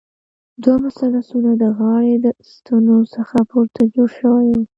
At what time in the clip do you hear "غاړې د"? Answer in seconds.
1.77-2.27